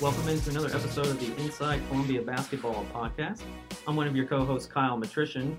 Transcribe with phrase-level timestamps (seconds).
[0.00, 3.42] Welcome into another episode of the Inside Columbia Basketball Podcast.
[3.84, 5.56] I'm one of your co hosts, Kyle Matrician,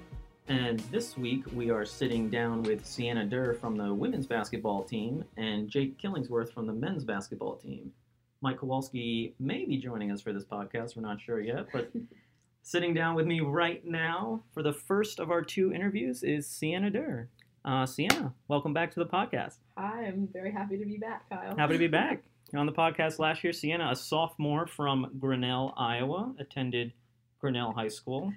[0.47, 5.25] and this week we are sitting down with Sienna Durr from the women's basketball team
[5.35, 7.91] and Jake Killingsworth from the men's basketball team.
[8.39, 11.91] Mike Kowalski may be joining us for this podcast, we're not sure yet, but
[12.61, 16.89] sitting down with me right now for the first of our two interviews is Sienna
[16.89, 17.27] Durr.
[17.65, 19.55] Uh, Sienna, welcome back to the podcast.
[19.77, 21.57] Hi, I'm very happy to be back, Kyle.
[21.57, 22.23] Happy to be back.
[22.55, 26.93] On the podcast last year, Sienna, a sophomore from Grinnell, Iowa, attended
[27.39, 28.33] Grinnell High School.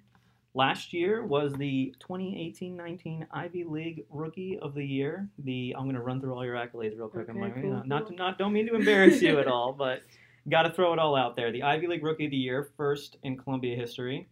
[0.55, 5.29] Last year was the 2018-19 Ivy League Rookie of the Year.
[5.38, 7.30] The I'm going to run through all your accolades real quick.
[7.30, 10.02] Okay, I'm cool, not, not not don't mean to embarrass you at all, but
[10.51, 11.51] got to throw it all out there.
[11.51, 14.29] The Ivy League Rookie of the Year, first in Columbia history.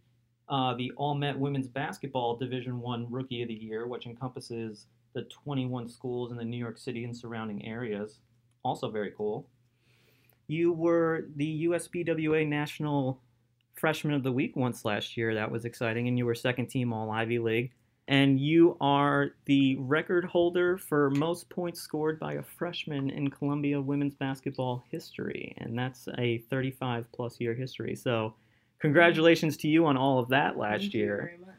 [0.47, 5.23] Uh, the All Met Women's Basketball Division One Rookie of the Year, which encompasses the
[5.23, 8.19] 21 schools in the New York City and surrounding areas.
[8.63, 9.47] Also very cool.
[10.51, 13.21] You were the USBWA National
[13.75, 15.33] Freshman of the Week once last year.
[15.33, 17.71] That was exciting, and you were second team All Ivy League.
[18.09, 23.79] And you are the record holder for most points scored by a freshman in Columbia
[23.79, 27.95] women's basketball history, and that's a 35 plus year history.
[27.95, 28.33] So,
[28.79, 31.17] congratulations to you on all of that last Thank you year.
[31.17, 31.55] very much.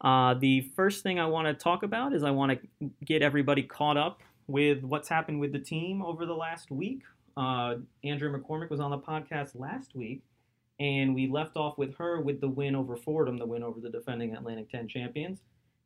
[0.00, 3.64] Uh, the first thing I want to talk about is I want to get everybody
[3.64, 7.02] caught up with what's happened with the team over the last week.
[7.36, 10.22] Uh, Andrea McCormick was on the podcast last week,
[10.80, 13.90] and we left off with her with the win over Fordham, the win over the
[13.90, 15.40] defending Atlantic 10 champions.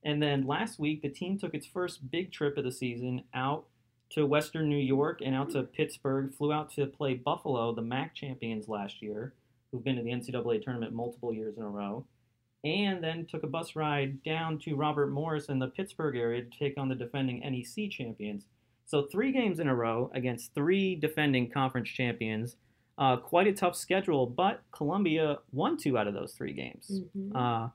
[0.04, 3.66] And then last week, the team took its first big trip of the season out
[4.10, 8.14] to Western New York and out to Pittsburgh, flew out to play Buffalo, the MAC
[8.14, 9.34] champions last year,
[9.70, 12.04] who've been to the NCAA tournament multiple years in a row
[12.64, 16.58] and then took a bus ride down to Robert Morris in the Pittsburgh area to
[16.58, 18.44] take on the defending NEC champions.
[18.90, 22.56] So three games in a row against three defending conference champions.
[22.98, 27.00] Uh, quite a tough schedule, but Columbia won two out of those three games.
[27.16, 27.30] Mhm.
[27.32, 27.68] Uh,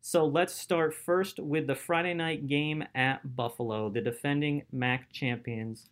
[0.00, 5.88] so let's start first with the Friday night game at Buffalo, the defending MAC champions.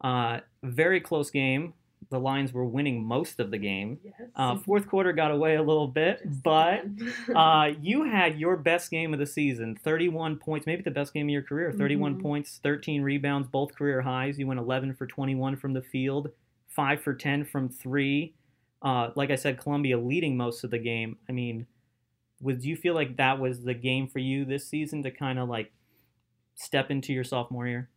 [0.00, 1.74] Uh, very close game.
[2.10, 3.98] The Lions were winning most of the game.
[4.02, 4.14] yes.
[4.34, 6.84] Uh, fourth quarter got away a little bit, but
[7.34, 11.26] uh, you had your best game of the season 31 points, maybe the best game
[11.26, 11.70] of your career.
[11.72, 12.22] 31 Mhm.
[12.22, 14.38] points, 13 rebounds, both career highs.
[14.38, 16.30] You went 11 for 21 from the field,
[16.68, 18.34] 5 for 10 from three.
[18.80, 21.18] Uh, like I said, Columbia leading most of the game.
[21.28, 21.66] I mean,
[22.40, 25.48] would you feel like that was the game for you this season to kind of
[25.48, 25.72] like
[26.54, 27.90] step into your sophomore year?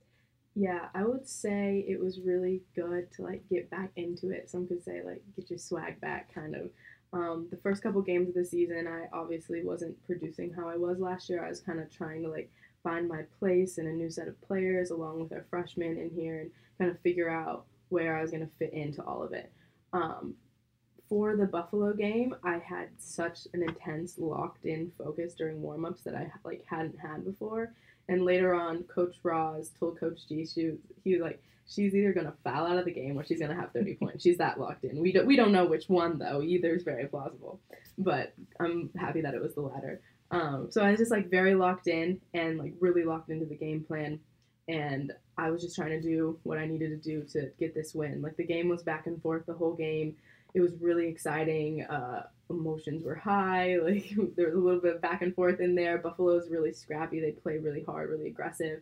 [0.56, 4.50] Yeah, I would say it was really good to like get back into it.
[4.50, 6.70] Some could say like get your swag back, kind of.
[7.14, 11.00] Um, the first couple games of the season, I obviously wasn't producing how I was
[11.00, 11.44] last year.
[11.44, 12.50] I was kind of trying to like
[12.84, 16.42] find my place in a new set of players, along with our freshmen in here,
[16.42, 19.52] and kind of figure out where I was going to fit into all of it.
[19.94, 20.36] Um,
[21.10, 26.32] for the Buffalo game, I had such an intense, locked-in focus during warm-ups that I
[26.46, 27.74] like hadn't had before.
[28.10, 30.74] And later on, Coach Ross told Coach G, she,
[31.04, 31.42] he was like,
[31.72, 34.24] she's either gonna foul out of the game or she's gonna have 30 points.
[34.24, 35.00] She's that locked in.
[35.00, 36.42] We don't we don't know which one though.
[36.42, 37.60] Either is very plausible,
[37.98, 40.02] but I'm happy that it was the latter.
[40.32, 43.56] Um, so I was just like very locked in and like really locked into the
[43.56, 44.20] game plan,
[44.68, 47.94] and I was just trying to do what I needed to do to get this
[47.96, 48.22] win.
[48.22, 50.16] Like the game was back and forth the whole game.
[50.54, 51.84] It was really exciting.
[51.84, 53.78] Uh, emotions were high.
[53.84, 55.98] Like there was a little bit of back and forth in there.
[55.98, 57.20] Buffalo's really scrappy.
[57.20, 58.82] They play really hard, really aggressive,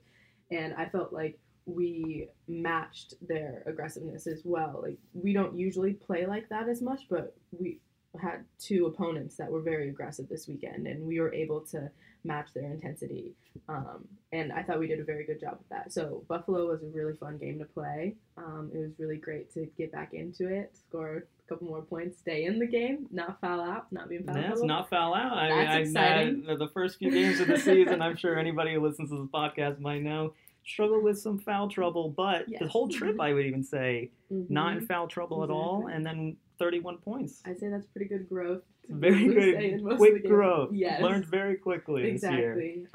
[0.51, 4.79] and I felt like we matched their aggressiveness as well.
[4.81, 7.79] Like we don't usually play like that as much, but we
[8.19, 11.89] had two opponents that were very aggressive this weekend, and we were able to
[12.23, 13.33] match their intensity.
[13.67, 15.91] Um, and I thought we did a very good job with that.
[15.93, 18.15] So Buffalo was a really fun game to play.
[18.37, 22.17] Um, it was really great to get back into it, score a couple more points,
[22.19, 25.37] stay in the game, not foul out, not be in foul That's not foul out.
[25.37, 26.45] I That's I, exciting.
[26.49, 29.27] I, the first few games of the season, I'm sure anybody who listens to this
[29.33, 30.33] podcast might know,
[30.65, 32.09] struggled with some foul trouble.
[32.09, 34.87] But the whole trip, I would even say, not in Mhm.
[34.87, 35.87] foul trouble at all.
[35.87, 37.41] And then 31 points.
[37.45, 38.61] I'd say that's pretty good growth.
[38.89, 40.69] Very able to stay in good, quick growth.
[40.73, 41.01] Yes.
[41.01, 42.53] Learned very quickly this year.
[42.53, 42.85] Exactly,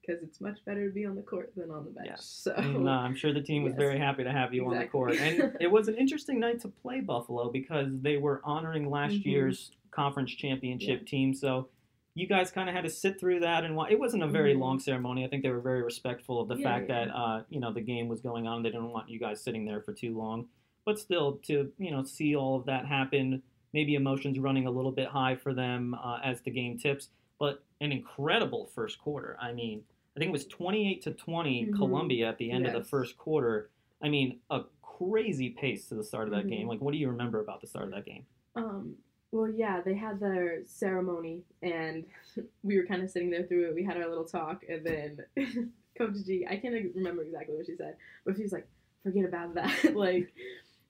[0.00, 2.08] because it's much better to be on the court than on the bench.
[2.10, 2.24] Yes.
[2.24, 3.78] So No, I'm sure the team was Yes.
[3.78, 5.14] very happy to have you on the court.
[5.16, 9.24] And it was an interesting night to play Buffalo because they were honoring last Mhm.
[9.26, 11.34] year's conference championship team.
[11.34, 11.68] So
[12.14, 14.60] you guys kind of had to sit through that and it wasn't a very Mhm.
[14.60, 15.24] long ceremony.
[15.24, 17.04] I think they were very respectful of the Yeah, fact yeah.
[17.04, 18.62] that uh, you know the game was going on.
[18.62, 20.48] They didn't want you guys sitting there for too long.
[20.88, 23.42] But still, to you know see all of that happen,
[23.74, 27.10] maybe emotions running a little bit high for them uh, as the game tips.
[27.38, 29.36] But an incredible first quarter.
[29.38, 29.82] I mean,
[30.16, 31.74] I think it was 28 to 20 Mhm.
[31.76, 33.68] Columbia at the end of the first quarter.
[34.00, 36.48] I mean, a crazy pace to the start of that Mhm.
[36.48, 36.68] game.
[36.68, 38.24] Like, what do you remember about the start of that game?
[38.54, 38.96] Um,
[39.30, 42.06] well, yeah, they had their ceremony, and
[42.62, 43.74] we were kind of sitting there through it.
[43.74, 45.22] We had our little talk, and then
[45.98, 48.66] Coach G, I can't remember exactly what she said, but she was like,
[49.02, 49.94] "Forget about that.
[49.94, 50.32] like,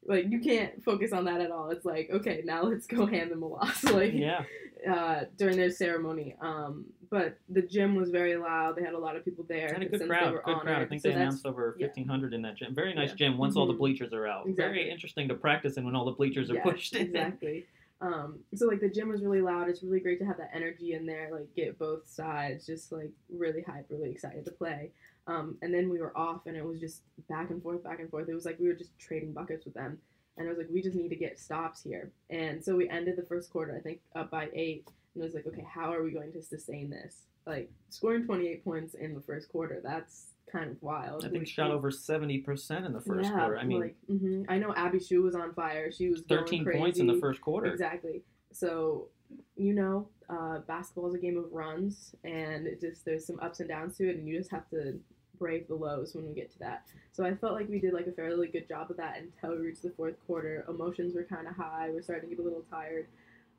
[0.07, 1.71] like you can't focus on that at all.
[1.71, 3.85] It's like, okay, now let's go hand them a loss.
[3.93, 4.45] like, Yeah.
[4.91, 6.35] uh, during their ceremony.
[6.41, 8.77] Um, but the gym was very loud.
[8.77, 9.73] They had a lot of people there.
[9.73, 10.35] Had a good crowd.
[10.45, 10.83] Good crowd.
[10.83, 11.87] I think So they announced over yeah.
[11.89, 12.75] 1,500 in that gym.
[12.75, 13.17] Very nice Yeah.
[13.17, 13.79] gym once all the Mhm.
[13.79, 14.47] bleachers are out.
[14.47, 14.79] Exactly.
[14.79, 17.07] Very interesting to practice in when all the bleachers are Yes, pushed in.
[17.07, 17.67] Exactly.
[18.01, 19.69] Um, so like the gym was really loud.
[19.69, 21.31] It's really great to have that energy in there.
[21.33, 24.93] Like get both sides just like really hype, really excited to play.
[25.27, 28.11] Um, and then we were off, and it was just back and forth, back and
[28.11, 28.29] forth.
[28.29, 29.99] It was like we were just trading buckets with them,
[30.37, 32.11] and I was like we just need to get stops here.
[32.31, 35.35] And so we ended the first quarter, I think, up by eight, and it was
[35.35, 37.25] like, okay, how are we going to sustain this?
[37.47, 41.25] Like scoring 28 points in the first quarter, that's kind of wild.
[41.25, 43.59] I think Like, shot over 70% in the first yeah, quarter.
[43.59, 44.47] I mean, like, mhm.
[44.49, 45.91] I know Abbey Hsu was on fire.
[45.93, 47.71] She was going 13 points in the first quarter.
[47.71, 48.23] Exactly.
[48.53, 49.09] So,
[49.57, 53.61] you know, uh, basketball is a game of runs, and it just there's some ups
[53.61, 54.99] and downs to it, and you just have to
[55.39, 56.87] brave the lows when we get to that.
[57.13, 59.67] So I felt like we did like a fairly good job of that until we
[59.67, 60.65] reached the fourth quarter.
[60.69, 61.91] Emotions were kind of high.
[61.91, 63.07] We're starting to get a little tired,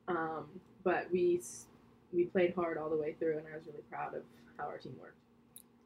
[0.08, 0.46] um,
[0.84, 1.40] but we
[2.12, 4.22] we played hard all the way through, and I was really proud of
[4.58, 5.16] how our team worked.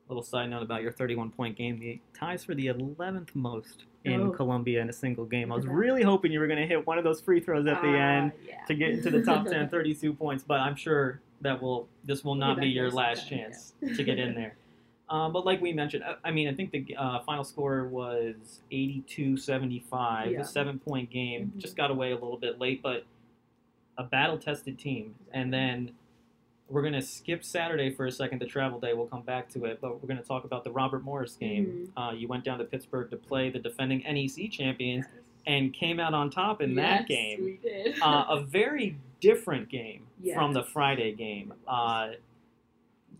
[0.09, 1.79] Little side note about your 31 point game.
[1.79, 4.31] The ties for the 11th most in Oh.
[4.31, 5.51] Columbia in a single game.
[5.51, 5.79] I was Look at that.
[5.81, 7.93] really hoping you were going to hit one of those free throws at the Ah,
[8.19, 8.63] end yeah.
[8.67, 12.35] to get into the top 10, 32 points, but I'm sure that will this will
[12.35, 14.57] not be your last sometime, chance to get in there.
[15.09, 18.61] Um, but like we mentioned, I, I mean, I think the uh, final score was
[18.73, 20.41] 82-75, Yeah.
[20.41, 21.53] a seven-point game.
[21.57, 21.61] Mhm.
[21.61, 23.05] Just got away a little bit late, but
[23.99, 25.15] a battle-tested team.
[25.33, 25.93] And then
[26.69, 28.95] we're going to skip Saturday for a second, the travel day.
[28.95, 31.91] We'll come back to it, but we're going to talk about the Robert Morris game.
[31.97, 31.99] Mm-hmm.
[31.99, 35.05] Uh, you went down to Pittsburgh to play the defending NEC champions
[35.47, 38.01] and came out on top in Yes, that game we did.
[38.01, 41.53] uh, a very different game from the Friday game.
[41.69, 42.13] A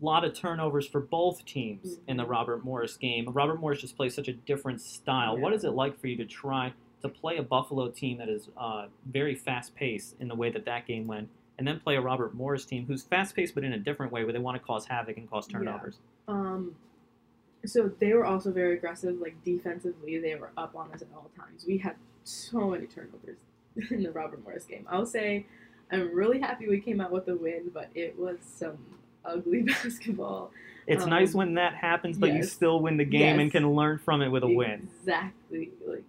[0.01, 2.25] lot of turnovers for both teams in the.
[2.25, 3.29] Robert Morris game.
[3.31, 5.37] Robert Morris just plays such a different style.
[5.37, 5.57] What Yeah.
[5.57, 8.87] is it like for you to try to play a Buffalo team that is uh,
[9.05, 12.33] very fast paced in the way that that game went, and then play a Robert
[12.33, 14.85] Morris team who's fast paced but in a different way, where they want to cause
[14.85, 15.57] havoc and cause Yeah.
[15.59, 15.97] turnovers?
[16.27, 16.75] Um,
[17.65, 19.19] so they were also very aggressive.
[19.19, 21.65] Like defensively, they were up on us at all times.
[21.67, 23.37] We had so many turnovers
[23.91, 24.85] in the Robert Morris game.
[24.89, 25.45] I'll say,
[25.91, 28.77] I'm really happy we came out with a win, but it was some
[29.23, 30.51] ugly basketball.
[30.87, 33.97] It's Um, nice when that happens, but you still win the game and can learn
[33.97, 34.87] from it with a win.
[34.99, 35.71] Exactly.
[35.87, 36.03] Like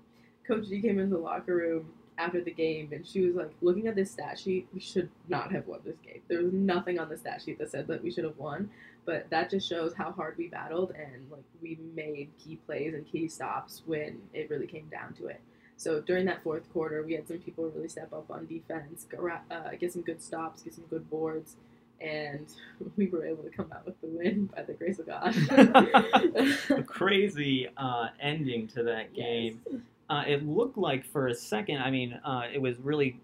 [0.47, 3.87] Coach G came into the locker room after the game, and she was like, looking
[3.87, 6.21] at this stat sheet, we should not have won this game.
[6.29, 8.71] There was nothing on the stat sheet that said that we should have won,
[9.05, 13.11] but that just shows how hard we battled and like we made key plays and
[13.11, 15.41] key stops when it really came down to it.
[15.77, 19.07] So during that fourth quarter, we had some people really step up on defense,
[19.51, 21.57] uh, get some good stops, get some good boards,
[22.01, 22.47] and
[22.97, 25.35] we were able to come out with the win by the grace of God.
[26.79, 29.61] a crazy uh, ending to that game.
[29.71, 29.81] Yes.
[30.09, 33.19] Uh, it looked like for a second, I mean, uh, it was really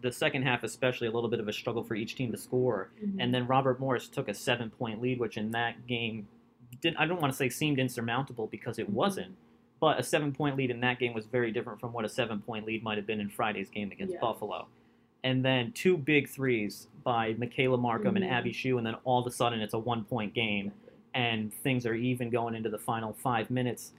[0.00, 2.90] the second half, especially a little bit of a struggle for each team to score.
[3.00, 3.16] Mhm.
[3.20, 6.26] And then Robert Morris took a seven point lead, which in that game,
[6.80, 9.36] did I don't want to say seemed insurmountable because it wasn't.
[9.78, 12.40] But a seven point lead in that game was very different from what a seven
[12.40, 14.20] point lead might have been in Friday's game against Yeah.
[14.20, 14.66] Buffalo.
[15.22, 18.30] And then two big threes by Michaela Markham and Mhm.
[18.30, 20.72] Abbey Hsu, and then all of a sudden it's a one point game
[21.14, 23.92] and things are even going into the final five minutes.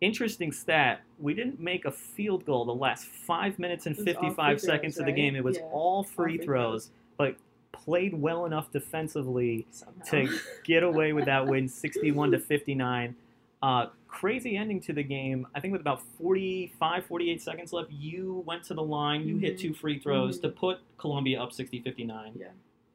[0.00, 4.06] Interesting stat: we didn't make a field goal the last five minutes and It was
[4.06, 5.16] all free fifty-five throws, seconds of the right?
[5.16, 5.34] game.
[5.36, 5.64] It was Yeah.
[5.72, 7.36] all free free throws, but
[7.72, 10.04] played well enough defensively Somehow.
[10.04, 13.16] to get away with that win, sixty-one to fifty-nine.
[13.60, 15.44] Uh, crazy ending to the game.
[15.52, 19.26] I think with about 45, 48 seconds left, you went to the line.
[19.26, 19.60] You hit Mhm.
[19.60, 20.42] two free throws Mhm.
[20.42, 22.34] to put Columbia up 60-59.
[22.38, 22.46] Yeah.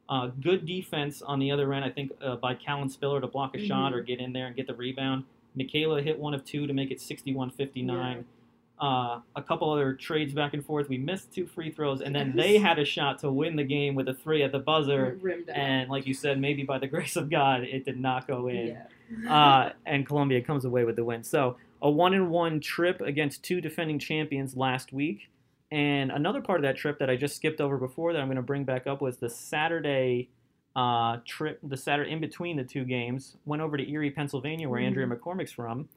[0.08, 3.54] Uh, good defense on the other end, I think, uh, by Callan Spiller to block
[3.54, 3.96] a shot Mhm.
[3.96, 5.24] or get in there and get the rebound.
[5.54, 8.24] Michaela hit one of two to make it 61-59.
[8.80, 10.88] Uh, a couple other trades back and forth.
[10.88, 13.94] We missed two free throws, and then they had a shot to win the game
[13.94, 15.16] with a three at the buzzer.
[15.54, 18.76] And like you said, maybe by the grace of God, it did not go in.
[19.22, 19.32] yeah.
[19.32, 21.22] Uh, and Columbia comes away with the win.
[21.22, 25.28] So a one and one trip against two defending champions last week.
[25.70, 28.36] And another part of that trip that I just skipped over before that I'm going
[28.36, 30.30] to bring back up was the Saturday
[30.76, 33.36] uh, trip, the Saturday in between the two games.
[33.44, 34.86] Went over to Erie, Pennsylvania, where Mhm.
[34.86, 35.88] Andrea McCormick's from,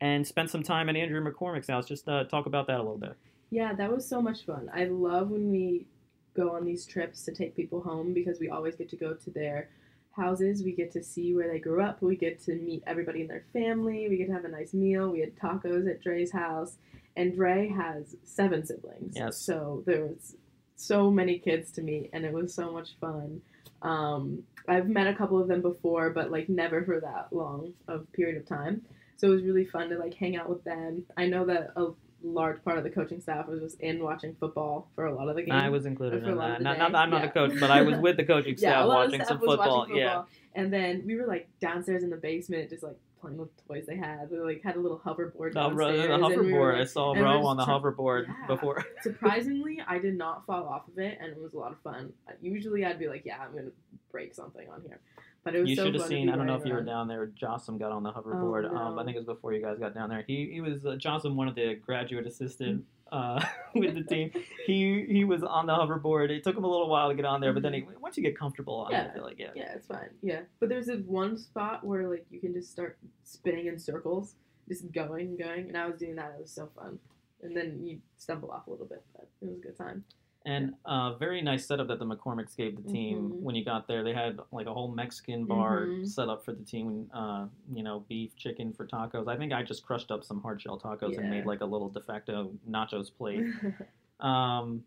[0.00, 1.86] and spent some time at Andrea McCormick's house.
[1.86, 3.14] Just uh, talk about that a little bit.
[3.50, 4.68] yeah, that was so much fun.
[4.74, 5.86] I love when we
[6.34, 9.30] go on these trips to take people home because we always get to go to
[9.30, 9.68] their
[10.10, 10.62] houses.
[10.64, 12.02] We get to see where they grew up.
[12.02, 14.08] We get to meet everybody in their family.
[14.08, 15.10] We get to have a nice meal.
[15.12, 16.76] We had tacos at Dre's house.
[17.18, 19.14] and Dre has seven siblings.
[19.16, 19.38] Yes.
[19.38, 20.36] So there was
[20.74, 23.40] so many kids to meet, and it was so much fun.
[23.82, 28.10] Um, I've met a couple of them before, but like never for that long of
[28.12, 28.82] period of time.
[29.16, 31.04] So it was really fun to like hang out with them.
[31.16, 31.90] I know that a
[32.26, 35.36] large part of the coaching staff was just in watching football for a lot of
[35.36, 35.62] the games.
[35.62, 36.60] I was included in that.
[36.62, 39.06] Not, not, I'm not a coach, but I was with the coaching yeah, staff lot
[39.06, 39.86] watching of some staff was football.
[39.90, 40.22] Yeah.
[40.54, 43.96] And then we were like downstairs in the basement, just like playing with toys they
[43.96, 44.30] had.
[44.30, 46.06] We like had a little hoverboard oh, The, downstairs.
[46.08, 46.80] the and we were, hoverboard.
[46.80, 48.46] I saw Ro on the try- hoverboard Yeah.
[48.46, 48.84] before.
[49.02, 52.12] Surprisingly, I did not fall off of it, and it was a lot of fun.
[52.40, 53.70] Usually, I'd be like, "Yeah, I'm gonna
[54.10, 55.00] break something on here,"
[55.46, 56.28] but it was You so should have seen.
[56.28, 57.28] I don't know if you were down there.
[57.28, 58.68] Jossam got on the hoverboard.
[58.68, 60.24] Um, I Oh, think it was before you guys got down there.
[60.26, 63.40] He he was uh, Jossam, one of the graduate assistant uh,
[63.76, 64.32] with the team.
[64.66, 66.30] He he was on the hoverboard.
[66.30, 68.24] It took him a little while to get on there, but then he, once you
[68.24, 69.12] get comfortable on it, I Yeah.
[69.14, 69.50] feel like yeah.
[69.54, 70.10] Yeah, it's fine.
[70.20, 74.34] Yeah, but there's this one spot where like you can just start spinning in circles,
[74.68, 76.34] just going and going, and I was doing that.
[76.36, 76.98] It was so fun.
[77.42, 80.02] And then you stumble off a little bit, but it was a good time.
[80.46, 83.40] And uh, very nice setup that the McCormicks gave the team Mhm.
[83.42, 84.04] when you got there.
[84.04, 86.06] They had like a whole Mexican bar Mhm.
[86.08, 87.10] set up for the team.
[87.12, 89.26] Uh, you know, beef, chicken for tacos.
[89.26, 91.88] I think I just crushed up some hard shell tacos and made like a little
[91.88, 93.44] de facto nachos plate.
[94.20, 94.82] Um,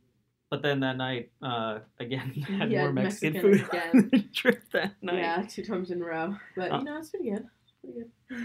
[0.49, 4.09] but then that night, uh, again, had Yeah, more Mexican, Mexican food again.
[4.13, 5.17] on trip that night.
[5.19, 7.45] yeah, two times in a row, but Uh, you know it's pretty good.
[7.83, 7.99] Pretty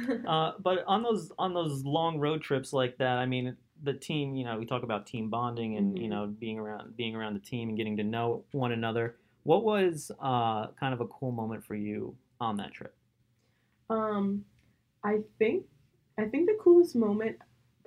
[0.04, 0.26] good.
[0.26, 4.34] Uh, but on those on those long road trips like that, I mean, the team.
[4.34, 6.10] You know, we talk about team bonding and you Mhm.
[6.10, 9.16] know being around being around the team and getting to know one another.
[9.44, 12.96] What was uh, kind of a cool moment for you on that trip?
[13.90, 14.44] Um,
[15.02, 15.66] I think
[16.18, 17.38] I think the coolest moment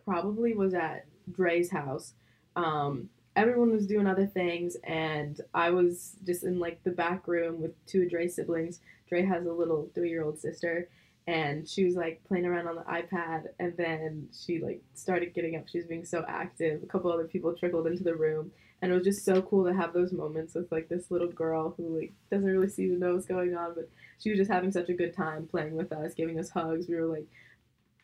[0.03, 2.13] probably was at Dre's house.
[2.55, 7.61] Um, everyone was doing other things, and I was just in like the back room
[7.61, 8.79] with two of Dre's siblings.
[9.07, 10.89] Dre has a little three-year-old sister,
[11.27, 15.57] and she was like playing around on the iPad, and then she like started getting
[15.57, 15.67] up.
[15.67, 16.81] She was being so active.
[16.81, 19.73] A couple other people trickled into the room, and it was just so cool to
[19.73, 23.13] have those moments with like this little girl who like doesn't really seem to know
[23.13, 26.13] what's going on, but she was just having such a good time playing with us,
[26.13, 26.87] giving us hugs.
[26.87, 27.27] We were like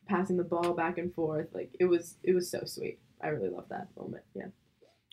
[0.06, 1.48] passing the ball back and forth.
[1.54, 3.00] Like it was it was so sweet.
[3.22, 4.24] I really loved that moment.
[4.36, 4.48] Yeah.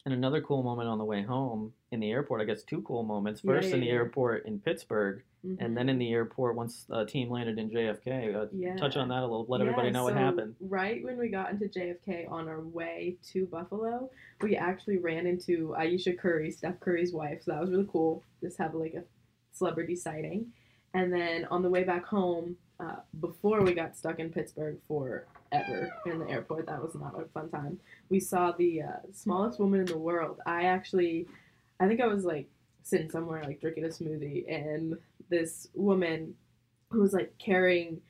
[0.07, 2.41] And another cool moment on the way home in the airport.
[2.41, 3.43] I guess two cool moments.
[3.43, 3.93] First yeah, in the yeah.
[3.93, 5.57] airport in Pittsburgh, Mhm.
[5.61, 8.35] and then in the airport once the team landed in JFK.
[8.35, 8.77] Uh, yeah.
[8.77, 9.45] Touch on that a little.
[9.47, 10.57] Let everybody Yeah, know what happened.
[10.61, 15.75] Right when we got into JFK on our way to Buffalo, we actually ran into
[15.77, 17.43] Ayesha Curry, Steph Curry's wife.
[17.43, 18.23] So that was really cool.
[18.41, 19.05] Just have like a
[19.53, 20.53] celebrity sighting.
[20.95, 25.91] And then on the way back home, uh, before we got stuck in Pittsburgh forever
[26.07, 27.79] in the airport, that was not a fun time.
[28.09, 30.39] We saw the uh, smallest woman in the world.
[30.47, 31.27] I actually,
[31.79, 32.49] I think I was like
[32.83, 34.97] sitting somewhere like drinking a smoothie, and
[35.29, 36.35] this woman
[36.91, 38.01] who was like carrying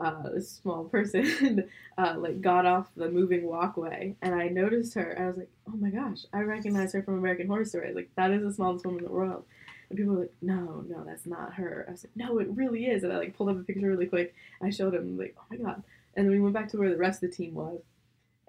[0.00, 1.68] uh, this small person
[1.98, 5.76] uh, like got off the moving walkway and I noticed her I was like, oh
[5.76, 7.94] my gosh, I recognize her from American Horror Story.
[7.94, 9.44] Like that is the smallest woman in the world.
[9.88, 11.84] And people were like, no, no, that's not her.
[11.88, 13.04] I was like, no, it really is.
[13.04, 14.34] And I like pulled up a picture really quick.
[14.62, 15.82] I showed him like, oh my god.
[16.16, 17.80] And then we went back to where the rest of the team was,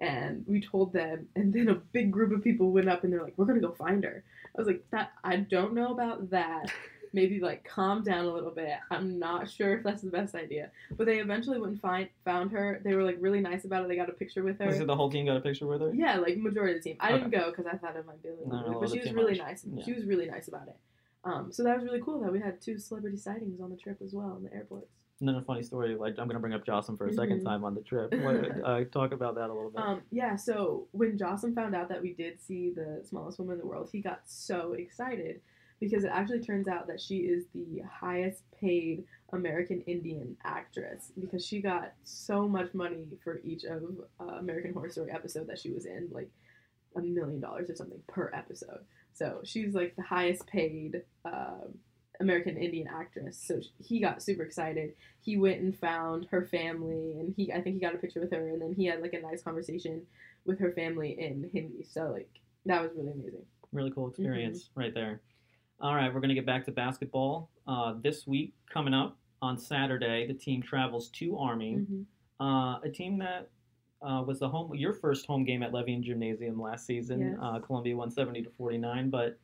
[0.00, 1.28] and we told them.
[1.36, 3.72] And then a big group of people went up and they're like, we're gonna go
[3.72, 4.24] find her.
[4.56, 6.72] I was like, that I don't know about that.
[7.14, 8.74] Maybe like calm down a little bit.
[8.90, 10.70] I'm not sure if that's the best idea.
[10.90, 12.82] But they eventually went and find found her.
[12.84, 13.88] They were like really nice about it.
[13.88, 14.76] They got a picture with her.
[14.76, 15.90] So the whole team got a picture with her.
[15.94, 16.96] Yeah, like majority of the team.
[17.00, 18.98] I didn't go because I thought it might be a little No, weird, but she
[19.00, 19.46] was really much.
[19.46, 19.64] nice.
[19.64, 19.84] Yeah.
[19.84, 20.76] She was really nice about it.
[21.24, 23.98] Um, so that was really cool that we had two celebrity sightings on the trip
[24.04, 24.90] as well in the airports.
[25.20, 25.96] And then a funny story.
[25.96, 27.44] Like I'm gonna bring up Jocelyn for a second Mhm.
[27.44, 28.12] time on the trip.
[28.22, 29.80] What, uh, talk about that a little bit.
[29.80, 33.58] Um, yeah, so when Jocelyn found out that we did see the smallest woman in
[33.58, 35.40] the world, he got so excited
[35.80, 41.44] because it actually turns out that she is the highest paid American Indian actress because
[41.44, 43.82] she got so much money for each of
[44.20, 46.30] uh, American Horror Story episode that she was in, like
[46.96, 48.84] a million dollars or something per episode.
[49.14, 51.78] So she's like the highest paid um
[52.20, 53.40] American Indian actress.
[53.46, 54.94] So he got super excited.
[55.20, 58.32] He went and found her family, and he I think he got a picture with
[58.32, 60.02] her, and then he had like a nice conversation
[60.44, 61.84] with her family in Hindi.
[61.88, 62.30] So like
[62.66, 63.44] that was really amazing.
[63.72, 64.80] Really cool experience Mm-hmm.
[64.80, 65.20] right there.
[65.80, 67.50] All right, we're going to get back to basketball.
[67.66, 72.04] Uh, this week, coming up on Saturday, the team travels to Army, Mhm.
[72.40, 73.48] uh, a team that
[74.02, 77.20] uh, was the home your first home game at Levien Gymnasium last season.
[77.20, 77.38] Yes.
[77.40, 79.38] Uh, Columbia won 70 to 49, but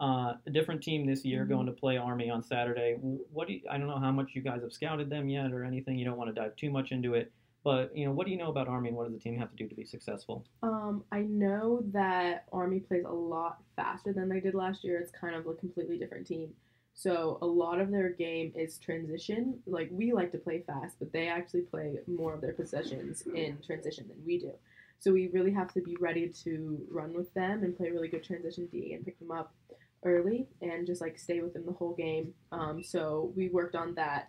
[0.00, 1.48] uh, a different team this year Mhm.
[1.50, 2.96] going to play Army on Saturday.
[3.00, 5.62] What do you, I don't know how much you guys have scouted them yet or
[5.64, 5.98] anything.
[5.98, 7.30] You don't want to dive too much into it,
[7.62, 9.50] but you know what do you know about Army and what does the team have
[9.50, 10.44] to do to be successful?
[10.62, 14.98] Um, I know that Army plays a lot faster than they did last year.
[14.98, 16.54] It's kind of a completely different team.
[17.00, 19.58] So a lot of their game is transition.
[19.66, 23.56] Like we like to play fast, but they actually play more of their possessions in
[23.64, 24.52] transition than we do.
[24.98, 28.22] So we really have to be ready to run with them and play really good
[28.22, 29.54] transition D and pick them up
[30.04, 32.34] early and just like stay with them the whole game.
[32.52, 34.28] Um, so we worked on that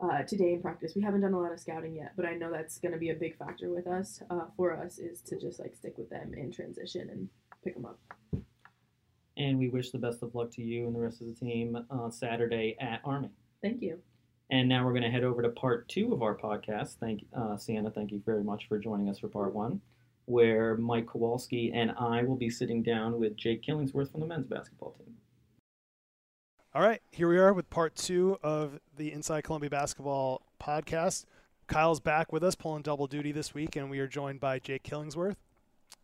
[0.00, 0.94] uh, today in practice.
[0.96, 3.10] We haven't done a lot of scouting yet, but I know that's going to be
[3.10, 4.22] a big factor with us.
[4.30, 7.28] Uh, for us is to just like stick with them in transition and
[7.62, 7.98] pick them up.
[9.36, 11.78] And we wish the best of luck to you and the rest of the team
[11.90, 13.30] on Saturday at Army.
[13.62, 13.98] Thank you.
[14.50, 16.96] And now we're going to head over to part two of our podcast.
[16.98, 19.80] Thank uh, Sienna, thank you very much for joining us for part one,
[20.24, 24.46] where Mike Kowalski and I will be sitting down with Jake Killingsworth from the men's
[24.46, 25.14] basketball team.
[26.74, 31.24] All right, here we are with part two of the Inside Columbia Basketball podcast.
[31.66, 34.82] Kyle's back with us, pulling double duty this week, and we are joined by Jake
[34.82, 35.36] Killingsworth.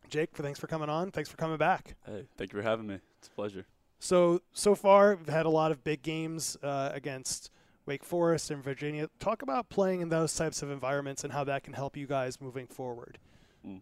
[0.09, 1.11] Jake, thanks for coming on.
[1.11, 1.97] Thanks for coming back.
[2.07, 3.01] Hey, thank you for having me.
[3.27, 3.67] It's a pleasure.
[3.99, 7.51] So so far, we've had a lot of big games uh, against
[7.87, 9.09] Wake Forest and Virginia.
[9.19, 12.41] Talk about playing in those types of environments and how that can help you guys
[12.41, 13.19] moving forward.
[13.67, 13.81] Mm.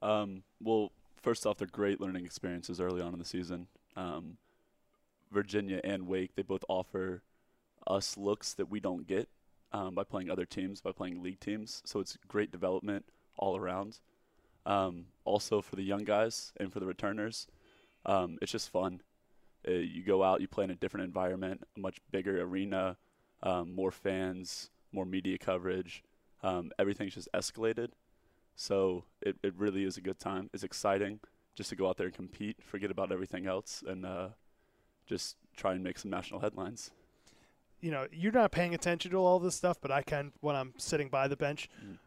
[0.00, 3.66] Um, well, first off, they're great learning experiences early on in the season.
[3.94, 4.38] Um,
[5.30, 7.22] Virginia and Wake, they both offer
[7.86, 9.28] us looks that we don't get
[9.72, 11.82] um, by playing other teams, by playing league teams.
[11.84, 13.04] So it's great development
[13.36, 13.98] all around.
[14.64, 17.48] Um, also for the young guys and for the returners,
[18.06, 19.00] um, it's just fun.
[19.66, 22.96] Uh, you go out, you play in a different environment, a much bigger arena,
[23.42, 26.02] um, more fans, more media coverage.
[26.42, 27.90] Um, everything's just escalated.
[28.56, 30.50] So it, it really is a good time.
[30.52, 31.20] It's exciting
[31.54, 34.28] just to go out there and compete, forget about everything else, and uh,
[35.06, 36.90] just try and make some national headlines.
[37.80, 40.72] You know, you're not paying attention to all this stuff, but I can when I'm
[40.78, 41.68] sitting by the bench.
[41.84, 41.98] Mm.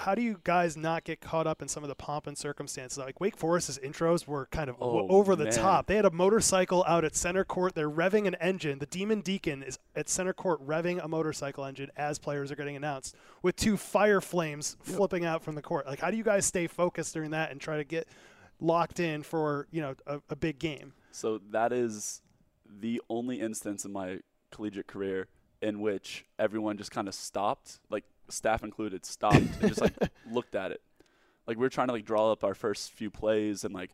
[0.00, 2.96] How do you guys not get caught up in some of the pomp and circumstances?
[2.96, 5.52] Like Wake Forest's intros were kind of oh, over the man.
[5.52, 5.86] top.
[5.86, 7.74] They had a motorcycle out at center court.
[7.74, 8.78] They're revving an engine.
[8.78, 12.76] The Demon Deacon is at center court revving a motorcycle engine as players are getting
[12.76, 14.96] announced with two fire flames yep.
[14.96, 15.86] flipping out from the court.
[15.86, 18.08] Like, how do you guys stay focused during that and try to get
[18.58, 20.94] locked in for you know a, a big game?
[21.12, 22.22] So that is
[22.66, 24.20] the only instance in my
[24.50, 25.28] collegiate career
[25.60, 29.94] in which everyone just kind of stopped, like staff included, stopped and just like
[30.30, 30.80] looked at it.
[31.46, 33.90] Like we are trying to like draw up our first few plays and like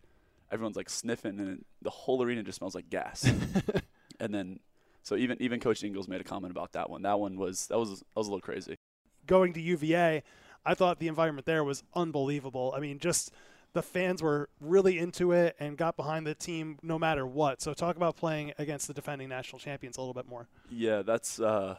[0.50, 3.30] everyone's like sniffing and the whole arena just smells like gas.
[4.20, 4.60] and then
[5.02, 7.02] so even even Coach Engles made a comment about that one.
[7.02, 8.76] That one was that was that was a little crazy.
[9.26, 10.22] Going to UVA,
[10.64, 12.72] I thought the environment there was unbelievable.
[12.76, 13.32] I mean, just
[13.72, 17.60] the fans were really into it and got behind the team no matter what.
[17.60, 20.48] So talk about playing against the defending national champions a little bit more.
[20.70, 21.76] Yeah, that's uh,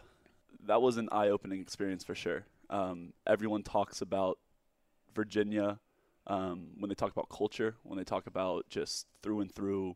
[0.67, 2.45] that was an eye-opening experience for sure.
[2.69, 4.37] Um, everyone talks about
[5.15, 5.79] Virginia
[6.27, 9.95] um, when they talk about culture, when they talk about just through and through,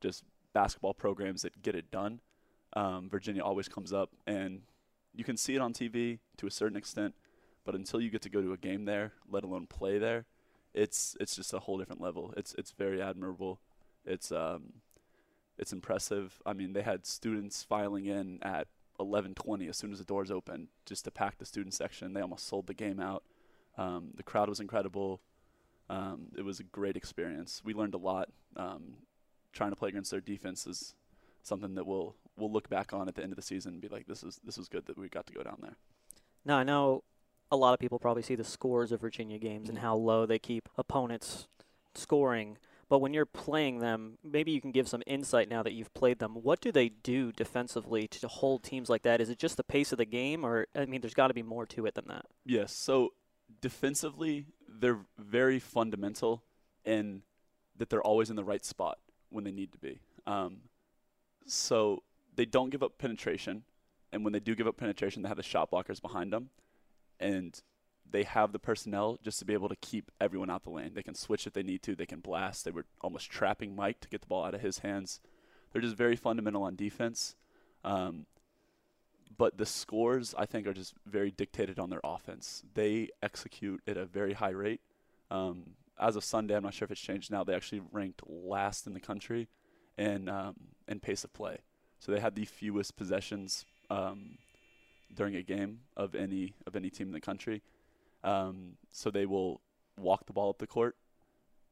[0.00, 0.24] just
[0.54, 2.20] basketball programs that get it done.
[2.72, 4.62] Um, Virginia always comes up, and
[5.14, 7.14] you can see it on TV to a certain extent,
[7.64, 10.24] but until you get to go to a game there, let alone play there,
[10.74, 12.32] it's it's just a whole different level.
[12.36, 13.60] It's it's very admirable.
[14.04, 14.74] It's um,
[15.58, 16.40] it's impressive.
[16.44, 20.68] I mean, they had students filing in at 11:20 as soon as the doors opened
[20.84, 22.12] just to pack the student section.
[22.12, 23.24] They almost sold the game out.
[23.76, 25.20] Um, the crowd was incredible.
[25.88, 27.62] Um, it was a great experience.
[27.64, 28.28] We learned a lot.
[28.56, 28.96] Um,
[29.52, 30.94] trying to play against their defense is
[31.42, 33.88] something that we'll we'll look back on at the end of the season and be
[33.88, 35.76] like, this is this was good that we got to go down there.
[36.44, 37.02] Now I know
[37.50, 40.38] a lot of people probably see the scores of Virginia games and how low they
[40.38, 41.46] keep opponents
[41.94, 42.58] scoring.
[42.88, 46.20] But when you're playing them, maybe you can give some insight now that you've played
[46.20, 46.34] them.
[46.34, 49.20] What do they do defensively to hold teams like that?
[49.20, 51.42] Is it just the pace of the game, or I mean, there's got to be
[51.42, 52.26] more to it than that?
[52.44, 52.72] Yes.
[52.72, 53.12] So
[53.60, 56.44] defensively, they're very fundamental
[56.84, 57.22] in
[57.76, 58.98] that they're always in the right spot
[59.30, 59.98] when they need to be.
[60.26, 60.58] Um,
[61.44, 62.02] so
[62.36, 63.64] they don't give up penetration,
[64.12, 66.50] and when they do give up penetration, they have the shot blockers behind them
[67.20, 67.60] and
[68.10, 70.92] they have the personnel just to be able to keep everyone out the lane.
[70.94, 71.94] They can switch if they need to.
[71.94, 72.64] They can blast.
[72.64, 75.20] They were almost trapping Mike to get the ball out of his hands.
[75.72, 77.34] They're just very fundamental on defense.
[77.84, 78.26] Um,
[79.36, 82.62] but the scores, I think, are just very dictated on their offense.
[82.74, 84.80] They execute at a very high rate.
[85.30, 87.44] Um, as of Sunday, I'm not sure if it's changed now.
[87.44, 89.48] They actually ranked last in the country
[89.98, 90.54] in um,
[90.88, 91.58] in pace of play.
[91.98, 94.38] So they had the fewest possessions um,
[95.14, 97.62] during a game of any of any team in the country.
[98.26, 99.60] Um, so they will
[99.98, 100.96] walk the ball up the court,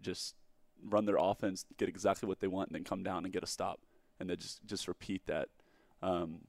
[0.01, 0.35] just
[0.83, 3.47] run their offense, get exactly what they want, and then come down and get a
[3.47, 3.81] stop,
[4.21, 5.49] and then just just repeat that.
[6.03, 6.41] Um,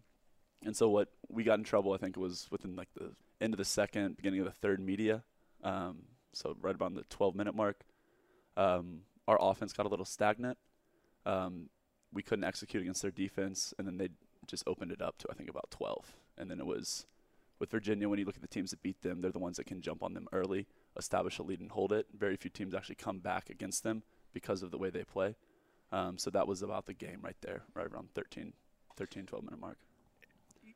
[0.64, 3.58] and so what we got in trouble, I think, was within like the end of
[3.58, 5.24] the second, beginning of the third media.
[5.64, 7.84] Um, so right around the 12 minute mark,
[8.58, 10.58] um, our offense got a little stagnant.
[11.26, 11.70] Um,
[12.14, 14.10] we couldn't execute against their defense, and then they
[14.48, 17.06] just opened it up to I think about 12 and then it was
[17.60, 19.66] with Virginia when you look at the teams that beat them, they're the ones that
[19.66, 20.68] can jump on them early.
[20.98, 22.08] establish a lead and hold it.
[22.18, 25.36] Very few teams actually come back against them because of the way they play.
[25.92, 28.54] Um, so that was about the game right there, right around 13,
[28.98, 29.78] 13, 12 minute mark.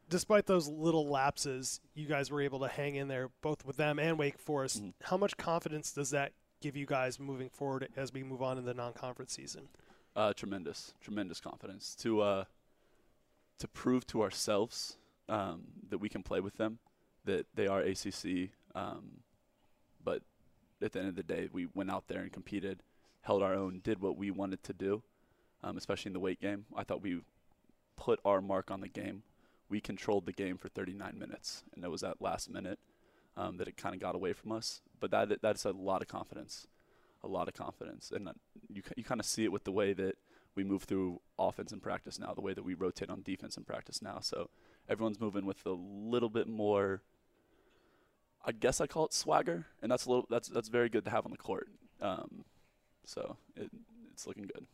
[0.09, 3.99] Despite those little lapses, you guys were able to hang in there both with them
[3.99, 4.81] and Wake Forest.
[4.83, 4.93] Mhm.
[5.03, 8.65] How much confidence does that give you guys moving forward as we move on in
[8.65, 9.69] the non-conference season?
[10.15, 12.45] Uh, tremendous, tremendous confidence to uh,
[13.59, 14.97] to prove to ourselves
[15.29, 16.79] um, that we can play with them,
[17.25, 18.49] that they are ACC.
[18.75, 19.21] Um,
[20.03, 20.21] but
[20.81, 22.81] at the end of the day, we went out there and competed,
[23.21, 25.03] held our own, did what we wanted to do,
[25.63, 26.65] um, especially in the Wake game.
[26.75, 27.21] I thought we
[27.95, 29.23] put our mark on the game.
[29.69, 32.79] We controlled the game for 39 minutes, and it was that last minute
[33.37, 34.81] um, that it kind of got away from us.
[34.99, 36.65] But that that's a lot of confidence,
[37.23, 38.33] a lot of confidence, and uh,
[38.67, 40.15] you you kind of see it with the way that
[40.55, 43.63] we move through offense in practice now, the way that we rotate on defense in
[43.63, 44.19] practice now.
[44.21, 44.49] So
[44.89, 47.01] everyone's moving with a little bit more.
[48.43, 51.11] I guess I call it swagger, and that's a little that's that's very good to
[51.11, 51.67] have on the court.
[52.01, 52.43] Um,
[53.05, 53.69] so it,
[54.11, 54.65] it's looking good.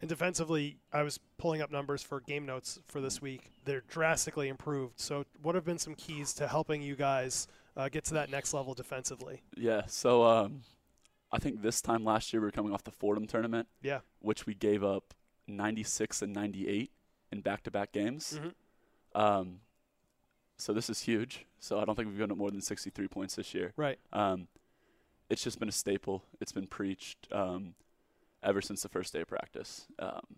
[0.00, 3.50] And defensively, I was pulling up numbers for game notes for this week.
[3.64, 5.00] They're drastically improved.
[5.00, 8.52] So, what have been some keys to helping you guys uh, get to that next
[8.52, 9.40] level defensively?
[9.56, 9.82] Yeah.
[9.86, 10.62] So um,
[11.32, 13.68] I think this time last year we were coming off the Fordham tournament.
[13.82, 14.00] Yeah.
[14.20, 15.14] Which we gave up
[15.46, 16.90] 96 and 98
[17.32, 18.38] in back-to-back games.
[18.38, 18.52] Mhm.
[19.16, 19.60] Um,
[20.58, 21.46] so this is huge.
[21.58, 23.72] So I don't think we've up more than 63 points this year.
[23.76, 23.98] Right.
[24.12, 24.46] Um,
[25.28, 26.22] it's just been a staple.
[26.40, 27.74] It's been preached um,
[28.42, 29.86] ever since the first day of practice.
[29.98, 30.36] Um,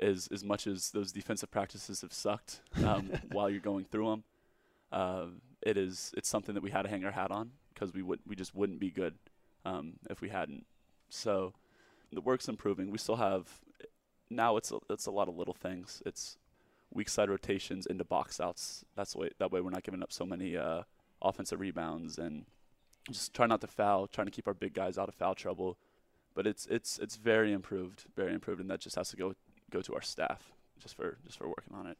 [0.00, 4.24] as as much as those defensive practices have sucked um, while you're going through them,
[4.92, 5.26] uh,
[5.60, 8.20] it is it's something that we had to hang our hat on because we would
[8.26, 9.14] we just wouldn't be good
[9.64, 10.64] um, if we hadn't.
[11.10, 11.52] So
[12.12, 12.90] the work's improving.
[12.90, 13.60] We still have
[14.30, 16.00] now it's a, it's a lot of little things.
[16.06, 16.36] It's
[16.92, 18.84] weak side rotations into box outs.
[18.96, 20.82] That's way that way we're not giving up so many uh,
[21.22, 22.44] offensive rebounds and
[23.10, 25.78] just try not to foul, trying to keep our big guys out of foul trouble.
[26.34, 29.34] But it's it's it's very improved, very improved, and that just has to go
[29.70, 31.98] go to our staff just for just for working on it.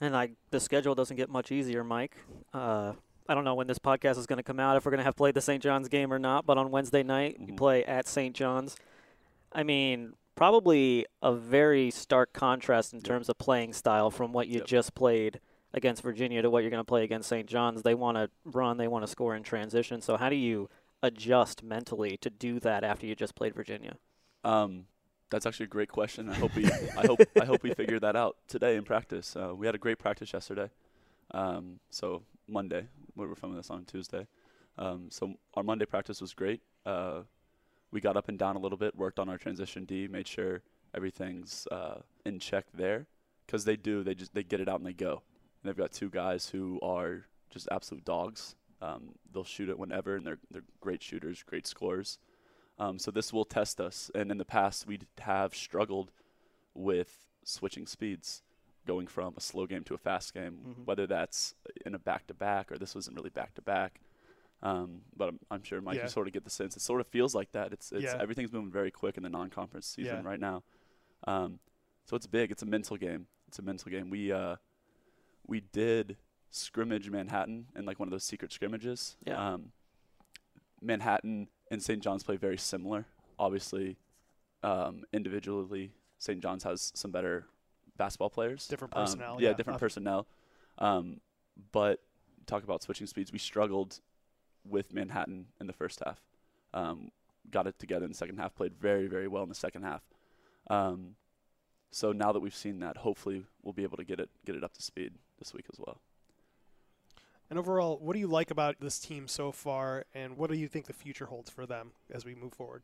[0.00, 2.16] And like the schedule doesn't get much easier, Mike.
[2.52, 2.92] Uh,
[3.28, 5.04] I don't know when this podcast is going to come out, if we're going to
[5.04, 5.62] have played the St.
[5.62, 7.56] John's game or not, but on Wednesday night, you Mhm.
[7.56, 8.34] play at St.
[8.36, 8.76] John's.
[9.52, 13.04] I mean, probably a very stark contrast in Yep.
[13.04, 14.66] terms of playing style from what you Yep.
[14.66, 15.40] just played
[15.72, 17.48] against Virginia to what you're going to play against St.
[17.48, 17.82] John's.
[17.82, 20.00] They want to run, they want to score in transition.
[20.00, 20.68] So, how do you
[21.02, 23.96] adjust mentally to do that after you just played Virginia?
[24.44, 24.86] Um,
[25.30, 26.28] that's actually a great question.
[26.30, 26.64] I hope we
[26.96, 29.34] I hope I hope we figure that out today in practice.
[29.36, 30.70] Uh, we had a great practice yesterday.
[31.32, 34.26] Um, so Monday, we were filming this on Tuesday.
[34.78, 36.60] Um, so our Monday practice was great.
[36.84, 37.22] Uh,
[37.94, 40.62] we got up and down a little bit, worked on our transition D, made sure
[40.94, 43.06] everything's uh, in check there.
[43.46, 45.22] Because they do, they just they get it out and they go.
[45.62, 48.56] And they've got two guys who are just absolute dogs.
[48.82, 52.18] Um, they'll shoot it whenever, and they're they're great shooters, great scorers.
[52.78, 54.10] Um, so this will test us.
[54.14, 56.10] And in the past, we have struggled
[56.74, 58.42] with switching speeds,
[58.86, 60.84] going from a slow game to a fast game, Mhm.
[60.86, 61.54] whether that's
[61.86, 64.00] in a back to back or this wasn't really back to back.
[64.64, 66.04] Um, but I'm, I'm sure Mike, Yeah.
[66.04, 66.74] you sort of get the sense.
[66.76, 67.72] It sort of feels like that.
[67.72, 68.16] It's, it's Yeah.
[68.18, 70.28] everything's moving very quick in the non-conference season Yeah.
[70.28, 70.62] right now.
[71.26, 71.58] Um,
[72.06, 72.50] so it's big.
[72.50, 73.26] It's a mental game.
[73.46, 74.08] It's a mental game.
[74.10, 74.56] We uh,
[75.46, 76.16] we did
[76.50, 79.16] scrimmage Manhattan in like one of those secret scrimmages.
[79.26, 79.52] Yeah.
[79.54, 79.72] Um,
[80.80, 82.02] Manhattan and St.
[82.02, 83.06] John's play very similar.
[83.38, 83.96] Obviously,
[84.62, 86.40] um, individually, St.
[86.40, 87.46] John's has some better
[87.96, 88.66] basketball players.
[88.68, 89.54] Different Um, personnel, yeah, yeah.
[89.54, 90.26] different Up- personnel.
[90.78, 91.20] Um,
[91.72, 92.02] but
[92.46, 93.32] talk about switching speeds.
[93.32, 94.00] We struggled
[94.68, 96.20] with Manhattan in the first half.
[96.72, 97.10] Um,
[97.50, 98.54] got it together in the second half.
[98.54, 100.02] Played very, very well in the second half.
[100.68, 101.16] Um,
[101.90, 104.64] so now that we've seen that, hopefully we'll be able to get it get it
[104.64, 106.00] up to speed this week as well.
[107.50, 110.66] And overall, what do you like about this team so far, and what do you
[110.66, 112.82] think the future holds for them as we move forward?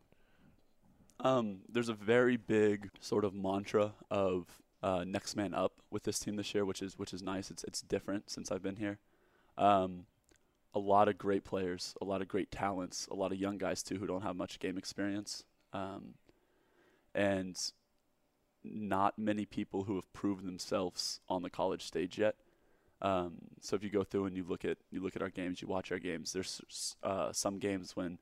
[1.18, 4.46] Um, there's a very big sort of mantra of
[4.82, 7.50] uh, next man up with this team this year, which is which is nice.
[7.50, 8.98] It's it's different since I've been here.
[9.58, 10.06] Um,
[10.74, 13.82] a lot of great players, a lot of great talents, a lot of young guys
[13.82, 16.14] too who don't have much game experience, um,
[17.14, 17.72] and
[18.62, 22.36] not many people who have proven themselves on the college stage yet.
[23.02, 25.62] Um, so if you go through and you look at you look at our games,
[25.62, 26.32] you watch our games.
[26.32, 28.18] There's uh, some games when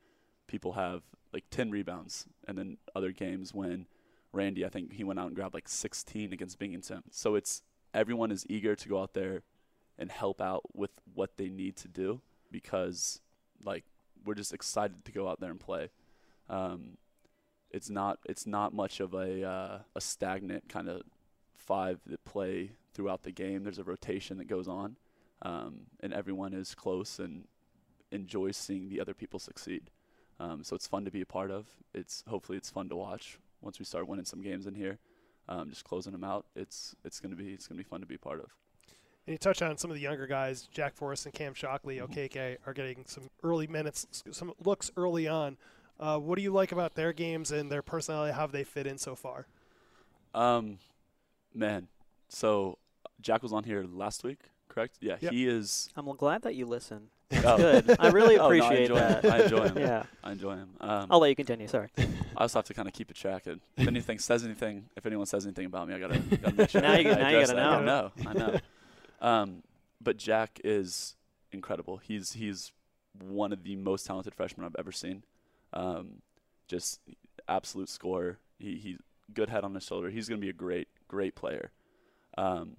[0.47, 3.87] people have like 10 rebounds, and then other games when
[4.33, 7.03] Randy, I think he went out and grabbed like 16 against Binghamton.
[7.11, 9.43] So it's everyone is eager to go out there
[9.99, 13.21] and help out with what they need to do because
[13.63, 13.85] like
[14.25, 15.91] we're just excited to go out there and play.
[16.49, 16.97] Um,
[17.71, 21.03] it's not it's not much of a uh, a stagnant kind of
[21.55, 23.63] five that play throughout the game.
[23.63, 24.97] There's a rotation that goes on,
[25.43, 27.45] um, and everyone is close and
[28.11, 29.91] enjoys seeing the other people succeed.
[30.41, 31.67] Um, so it's fun to be a part of.
[31.93, 34.99] It's hopefully it's fun to watch once we start winning some games in here,
[35.49, 36.47] um, just closing them out.
[36.57, 38.55] It's it's gonna be it's gonna be fun to be a part of.
[39.29, 42.05] And you touch on some of the younger guys, Jack Forrest and Cam Shockley, Mhm.
[42.09, 45.59] OKK, are getting some early minutes, some looks early on.
[46.01, 48.33] Uh, what do you like about their games and their personality?
[48.33, 49.47] How have they fit in so far?
[50.35, 50.79] Um,
[51.53, 51.89] man,
[52.31, 52.79] so
[53.21, 54.97] Jack was on here last week, correct?
[55.03, 55.33] Yeah, Yep.
[55.33, 55.91] he is.
[55.95, 57.11] I'm glad that you listen.
[57.45, 57.97] oh, Good.
[58.01, 59.25] I really Oh, no, I appreciate enjoy that.
[59.27, 59.31] him.
[59.33, 59.79] I enjoy him.
[59.79, 60.03] Yeah.
[60.25, 60.71] I enjoy him.
[60.81, 61.69] Um, I'll let you continue.
[61.69, 61.91] Sorry.
[61.99, 62.07] I
[62.41, 63.47] also have to kind of keep a track.
[63.47, 66.71] And if anything says anything, if anyone says anything about me, I gotta, gotta make
[66.71, 66.81] sure.
[66.81, 67.59] Now you- I now you gotta that.
[67.59, 67.85] I know.
[67.85, 68.31] know.
[68.31, 68.59] I know.
[69.21, 69.63] Um,
[70.01, 71.17] but Jack is
[71.53, 71.99] incredible.
[71.99, 72.73] He's he's
[73.21, 75.25] one of the most talented freshmen I've ever seen.
[75.73, 76.23] Um,
[76.69, 77.01] just
[77.49, 78.39] absolute scorer.
[78.59, 78.99] He he's
[79.35, 80.11] good head on his shoulder.
[80.11, 81.71] He's gonna be a great great player.
[82.37, 82.77] Um,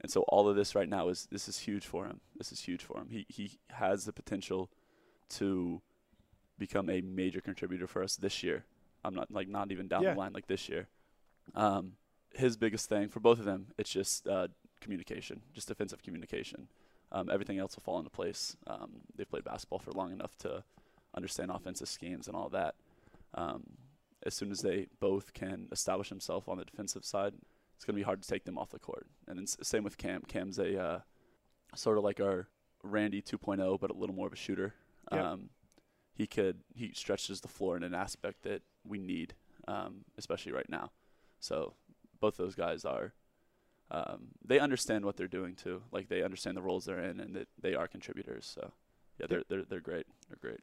[0.00, 2.20] and so all of this right now is this is huge for him.
[2.36, 3.08] This is huge for him.
[3.10, 4.70] He he has the potential
[5.30, 5.80] to
[6.58, 8.64] become a major contributor for us this year.
[9.04, 10.14] I'm not like not even down Yeah.
[10.14, 10.88] the line like this year.
[11.54, 11.92] Um,
[12.34, 14.48] his biggest thing for both of them, it's just uh,
[14.80, 16.68] communication, just defensive communication.
[17.12, 18.56] Um, everything else will fall into place.
[18.66, 20.62] Um, they've played basketball for long enough to
[21.14, 22.74] understand offensive schemes and all that.
[23.34, 23.64] Um,
[24.22, 27.34] as soon as they both can establish themselves on the defensive side,
[27.74, 29.06] it's going to be hard to take them off the court.
[29.26, 30.22] And then s- same with Cam.
[30.28, 30.98] Cam's a uh,
[31.74, 32.48] sort of like our
[32.82, 34.74] Randy 2.0, but a little more of a shooter.
[35.10, 35.24] Yep.
[35.24, 35.50] Um,
[36.14, 39.34] he could he stretches the floor in an aspect that we need,
[39.66, 40.90] um, especially right now.
[41.38, 41.74] So
[42.20, 43.14] both those guys are
[43.90, 45.82] um, they understand what they're doing too.
[45.90, 48.50] Like they understand the roles they're in and that they are contributors.
[48.52, 48.72] So
[49.18, 50.06] yeah, they're they're they're great.
[50.28, 50.60] They're great.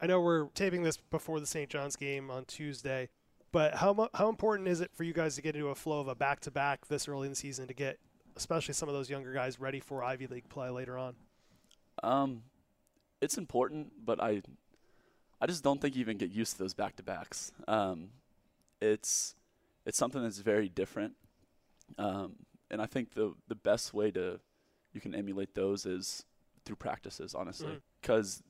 [0.00, 1.70] I know we're taping this before the St.
[1.70, 3.08] John's game on Tuesday,
[3.52, 6.00] but how mu- how important is it for you guys to get into a flow
[6.00, 7.98] of a back to back this early in the season to get,
[8.36, 11.14] especially some of those younger guys, ready for Ivy League play later on?
[12.02, 12.42] Um,
[13.20, 14.42] it's important, but I,
[15.40, 17.52] I just don't think you even get used to those back to backs.
[17.66, 18.10] Um,
[18.80, 19.34] it's,
[19.86, 21.14] it's something that's very different.
[21.98, 22.34] Um,
[22.70, 24.40] and I think the the best way to,
[24.92, 26.24] you can emulate those is
[26.64, 28.42] through practices, honestly, because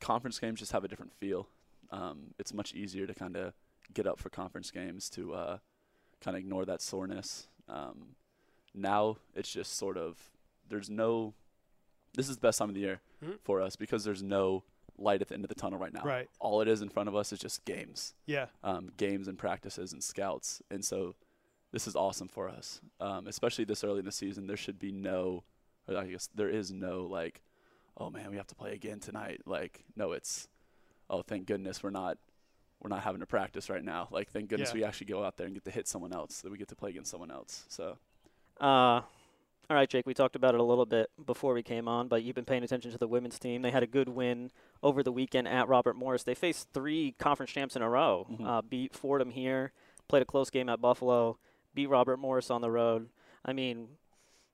[0.00, 1.48] conference games just have a different feel.
[1.90, 3.52] Um, it's much easier to kind of
[3.92, 5.58] get up for conference games to uh,
[6.20, 7.48] kind of ignore that soreness.
[7.68, 8.16] Um,
[8.74, 10.30] now it's just sort of
[10.68, 11.34] there's no.
[12.14, 13.38] This is the best time of the year Mhm.
[13.42, 14.64] for us because there's no
[14.98, 16.02] light at the end of the tunnel right now.
[16.02, 16.28] Right.
[16.40, 18.46] All it is in front of us is just games, Yeah.
[18.64, 21.14] um, games and practices and scouts, and so
[21.72, 24.46] this is awesome for us, um, especially this early in the season.
[24.46, 25.44] There should be no,
[25.88, 27.42] or I guess there is no like,
[27.96, 29.40] oh man, we have to play again tonight.
[29.46, 30.48] Like, no, it's,
[31.08, 32.18] oh thank goodness we're not,
[32.80, 34.08] we're not having to practice right now.
[34.10, 34.74] Like, thank goodness Yeah.
[34.80, 36.40] we actually go out there and get to hit someone else.
[36.40, 37.64] That we get to play against someone else.
[37.68, 37.98] So
[38.60, 39.02] Uh,
[39.68, 40.06] all right, Jake.
[40.06, 42.64] We talked about it a little bit before we came on, but you've been paying
[42.64, 43.62] attention to the women's team.
[43.62, 44.50] They had a good win
[44.82, 46.24] over the weekend at Robert Morris.
[46.24, 48.26] They faced three conference champs in a row.
[48.28, 48.44] Mhm.
[48.46, 49.72] Uh, beat Fordham here,
[50.08, 51.38] played a close game at Buffalo,
[51.74, 53.08] beat Robert Morris on the road.
[53.44, 53.88] I mean,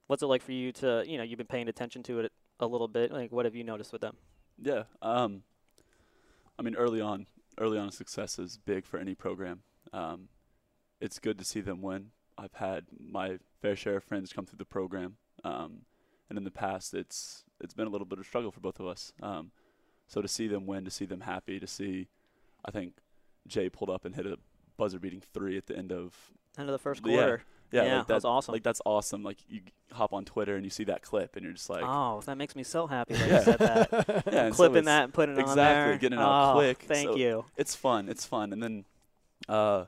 [0.07, 2.67] what's it like for you to, you know, you've been paying attention to it a
[2.67, 3.13] little bit.
[3.13, 4.17] Like, what have you noticed with them?
[4.61, 4.85] Yeah.
[5.03, 5.43] Um,
[6.59, 7.27] I mean, early on,
[7.59, 9.63] early on success is big for any program.
[9.93, 10.29] Um,
[11.01, 12.11] it's good to see them win.
[12.39, 15.83] I've had my fair share of friends come through the program, um,
[16.29, 18.87] and in the past, it's it's been a little bit of struggle for both of
[18.87, 19.13] us.
[19.23, 19.53] Um,
[20.07, 22.09] so to see them win, to see them happy, to see,
[22.65, 22.95] I think
[23.47, 24.39] Jay pulled up and hit a
[24.77, 26.15] buzzer-beating three at the end of
[26.59, 27.43] End of the first quarter.
[27.73, 28.53] yeah, Yeah, like that was awesome.
[28.53, 29.23] Like that's awesome.
[29.23, 29.61] Like you
[29.93, 32.55] hop on Twitter and you see that clip and you're just like, oh, that makes
[32.57, 33.39] me so happy that Yeah.
[33.39, 33.89] you said that.
[34.33, 35.99] yeah, and so Clipping that and putting it on exactly, there.
[35.99, 37.45] getting it out oh, quick, Thank so- you.
[37.57, 38.09] it's fun.
[38.09, 38.85] It's fun, and then,
[39.49, 39.85] uh,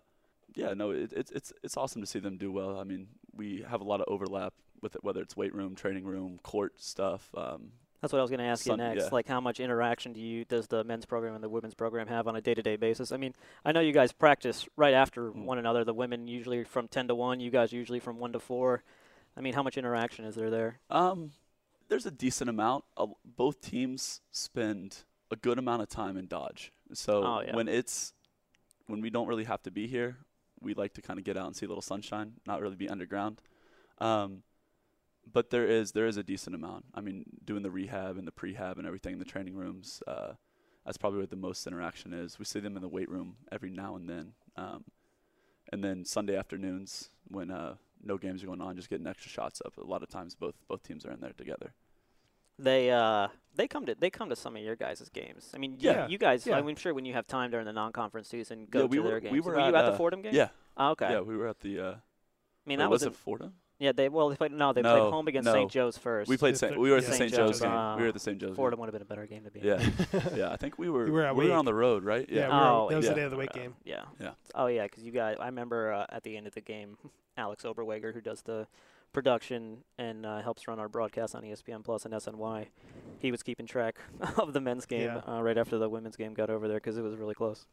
[0.54, 2.78] yeah, no, it, it's it's it's awesome to see them do well.
[2.78, 4.52] I mean, we have a lot of overlap
[4.82, 7.30] with it, whether it's weight room, training room, court stuff.
[7.36, 9.04] Um, That's what I was going to ask Sun- you next.
[9.04, 9.08] yeah.
[9.10, 12.28] Like, how much interaction do you does the men's program and the women's program have
[12.28, 13.10] on a day-to-day basis?
[13.10, 13.34] I mean,
[13.64, 15.44] I know you guys practice right after Mm.
[15.44, 15.82] one another.
[15.84, 17.40] The women usually from ten to one.
[17.40, 18.82] You guys usually from one to four.
[19.36, 20.78] I mean, how much interaction is there there?
[20.90, 21.32] um,
[21.88, 22.84] there's a decent amount.
[22.98, 26.70] Uh, both teams spend a good amount of time in Dodge.
[26.92, 27.56] So Oh, yeah.
[27.56, 28.12] when it's
[28.86, 30.18] when we don't really have to be here,
[30.60, 32.88] we like to kind of get out and see a little sunshine, not really be
[32.90, 33.40] underground.
[33.98, 34.42] Um,
[35.32, 36.84] but there is there is a decent amount.
[36.94, 40.32] I mean, doing the rehab and the prehab and everything in the training rooms, uh,
[40.84, 42.38] that's probably where the most interaction is.
[42.38, 44.84] We see them in the weight room every now and then, um,
[45.72, 49.60] and then Sunday afternoons when uh, no games are going on, just getting extra shots
[49.64, 49.76] up.
[49.76, 51.74] A lot of times, both both teams are in there together.
[52.60, 55.52] They uh they come to they come to some of your guys' games.
[55.54, 56.44] I mean, you- Yeah, you, guys.
[56.46, 56.56] yeah.
[56.56, 59.20] I'm sure when you have time during the non-conference season, go Yeah, to we their
[59.20, 59.32] games.
[59.32, 60.34] we were you at, at the uh, Fordham game?
[60.34, 61.10] Yeah, Oh, okay.
[61.10, 61.78] yeah, we were at the.
[61.78, 61.98] Uh, I
[62.66, 63.54] mean, that was was it Fordham?
[63.80, 65.52] Yeah, they well they played no they No, played home against no.
[65.52, 65.70] St.
[65.70, 66.28] Joe's first.
[66.28, 66.50] We played.
[66.50, 66.74] It's St.
[66.74, 67.16] the- we were at the yeah.
[67.16, 67.30] St.
[67.30, 67.40] St.
[67.40, 67.70] Joe's Joe's, game.
[67.70, 68.38] uh, we were at the St.
[68.38, 68.56] Joe's.
[68.56, 68.80] Florida game.
[68.80, 69.60] would have been a better game to be.
[69.60, 69.66] in.
[69.66, 70.50] Yeah, yeah.
[70.52, 71.06] I think we were.
[71.06, 72.28] You were we were on the road, right?
[72.28, 72.48] Yeah, Yeah.
[72.48, 73.10] we were- Oh, that was yeah.
[73.12, 73.76] the day of the Wake Uh, game.
[73.84, 74.02] Yeah.
[74.20, 74.30] Yeah.
[74.56, 75.36] Oh yeah, because you guys.
[75.38, 76.98] I remember uh, at the end of the game,
[77.36, 78.66] Alex Oberweger, who does the
[79.12, 82.66] production and uh, helps run our broadcast on ESPN Plus and SNY,
[83.20, 83.96] he was keeping track
[84.38, 85.18] of the men's game Yeah.
[85.26, 87.64] uh, right after the women's game got over there because it was really close.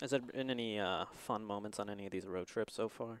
[0.00, 3.20] Has there been any uh, fun moments on any of these road trips so far?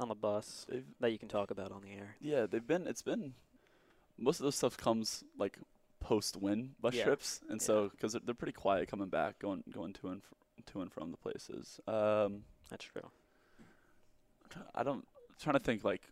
[0.00, 2.16] On the bus They've, that you can talk about on the air.
[2.20, 2.86] yeah, they've been.
[2.86, 3.34] It's been.
[4.18, 5.58] Most of those stuff comes like
[6.00, 7.04] post win bus Yeah.
[7.04, 7.66] trips, and Yeah.
[7.66, 10.34] so because they're, they're pretty quiet coming back, going going to and fr-
[10.72, 11.80] to and from the places.
[11.86, 13.02] Um, That's true.
[14.74, 15.06] I'm don't.
[15.28, 16.02] I'm trying to think like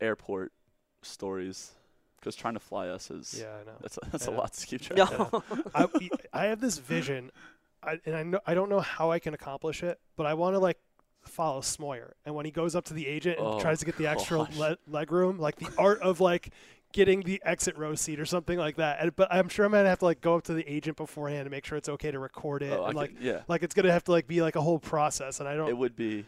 [0.00, 0.52] airport
[1.02, 1.72] stories,
[2.18, 3.76] because trying to fly us is Yeah, I know.
[3.80, 4.40] that's a, that's I a know.
[4.40, 4.96] lot to keep track.
[4.98, 5.28] No.
[5.32, 5.70] of.
[5.74, 5.88] I,
[6.32, 7.30] I have this vision,
[7.82, 10.54] I, and I know I don't know how I can accomplish it, but I want
[10.54, 10.78] to like
[11.34, 13.96] follow Smoyer, and when he goes up to the agent and Oh, tries to get
[13.98, 16.50] the oh, extra le- leg room, like the art of like
[16.92, 18.98] getting the exit row seat or something like that.
[19.00, 21.40] And, but I'm sure I'm gonna have to like go up to the agent beforehand
[21.42, 23.40] and make sure it's okay to record it, Oh, and like could- yeah.
[23.48, 25.68] like it's gonna have to like be like a whole process, and I don't.
[25.68, 26.24] it would be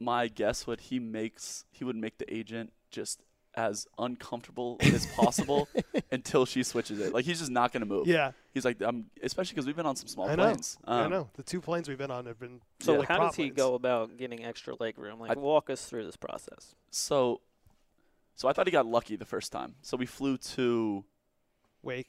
[0.00, 3.20] my guess what he makes he would make the agent just
[3.54, 5.68] as uncomfortable as possible
[6.10, 9.06] until she switches it like he's just not going to move yeah, he's like i'm
[9.22, 10.44] especially because we've been on some small I know.
[10.44, 12.98] planes I um, know the two planes we've been on have been So Yeah.
[13.00, 13.56] like how prop does he planes.
[13.56, 15.20] go about getting extra leg room?
[15.20, 16.74] Like, I- walk us through this process.
[16.90, 17.40] so
[18.34, 21.04] so i thought he got lucky the first time so we flew to
[21.82, 22.06] Wake.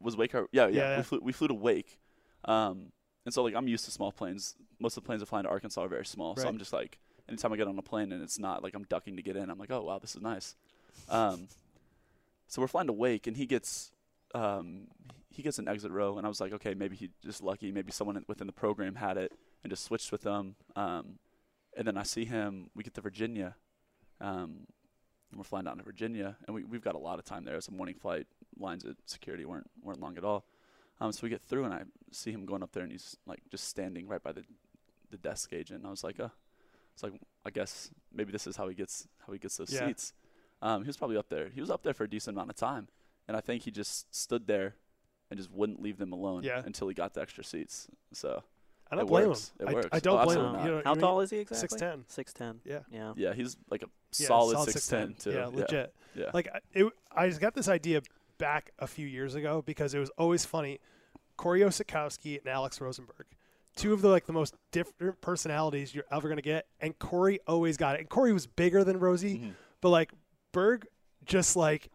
[0.00, 0.96] was wake our, yeah, yeah Yeah, yeah.
[0.98, 2.00] we flew we flew to wake
[2.46, 2.90] um
[3.24, 5.50] and so like i'm used to small planes most of the planes that fly into
[5.50, 8.20] arkansas are very small so i'm just like anytime i get on a plane and
[8.22, 10.56] it's not like i'm ducking to get in i'm like oh wow this is nice
[11.08, 11.48] um
[12.48, 13.90] so we're flying to wake and he gets
[14.34, 14.86] um
[15.30, 17.90] he gets an exit row and i was like okay maybe he just lucky maybe
[17.92, 21.18] someone within the program had it and just switched with them um
[21.76, 23.54] and then i see him we get to virginia
[24.20, 24.66] um
[25.30, 27.56] and we're flying down to virginia and we, we've got a lot of time there
[27.56, 28.26] it's a morning flight
[28.58, 30.44] lines at security weren't weren't long at all
[31.00, 33.40] um, so we get through, and I see him going up there, and he's like
[33.50, 34.44] just standing right by the
[35.10, 35.78] the desk agent.
[35.80, 36.28] And I was like, uh,
[36.94, 39.88] it's like I guess maybe this is how he gets how he gets those Yeah.
[39.88, 40.12] seats.
[40.62, 41.50] Um, he was probably up there.
[41.50, 42.88] He was up there for a decent amount of time,
[43.28, 44.76] and I think he just stood there
[45.30, 46.62] and just wouldn't leave them alone Yeah.
[46.64, 47.88] until he got the extra seats.
[48.12, 48.42] So
[48.90, 49.52] I don't it blame works.
[49.58, 49.66] him.
[49.66, 49.88] It I, works.
[49.92, 50.66] I don't Oh, blame him.
[50.66, 51.68] You know, How you tall is he exactly?
[51.68, 52.04] Six ten.
[52.08, 52.60] Six ten.
[52.64, 52.80] Yeah.
[52.90, 53.12] Yeah.
[53.16, 53.86] yeah, he's like a
[54.18, 55.32] Yeah, solid six ten too.
[55.32, 55.94] Yeah, legit.
[56.14, 56.30] Yeah.
[56.32, 58.02] Like I- it, I just got this idea
[58.38, 60.78] back a few years ago because it was always funny.
[61.36, 63.26] Corey Osetkowski and Alex Rosenberg,
[63.74, 67.76] two of the like the most different personalities you're ever gonna get, and Corey always
[67.76, 68.00] got it.
[68.00, 69.54] And Corey was bigger than Rosie, Mhm.
[69.80, 70.12] but like
[70.52, 70.86] Berg,
[71.24, 71.88] just like